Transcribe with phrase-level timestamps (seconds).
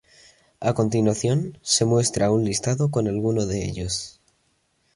[0.59, 4.19] A continuación, se muestra un listado con algunos de ellos.